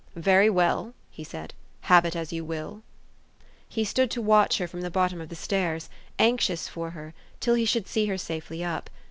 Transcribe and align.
"Very 0.15 0.49
well," 0.49 0.95
he 1.11 1.23
said, 1.23 1.53
"have 1.81 2.05
it 2.05 2.15
as 2.15 2.33
you 2.33 2.43
will." 2.43 2.81
He 3.69 3.83
stood 3.83 4.09
to 4.09 4.19
watch 4.19 4.57
her 4.57 4.67
from 4.67 4.81
the 4.81 4.89
bottom 4.89 5.21
of 5.21 5.29
the 5.29 5.35
stairs, 5.35 5.91
anxious 6.17 6.67
for 6.67 6.89
her, 6.89 7.13
till 7.39 7.53
he 7.53 7.65
should 7.65 7.87
see 7.87 8.07
her 8.07 8.17
safely 8.17 8.63
up. 8.63 8.89